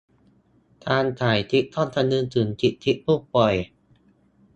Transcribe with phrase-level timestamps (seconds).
[0.89, 3.55] การถ่ายคลิปต้องคำนึงถึงสิทธิผู้ป่วย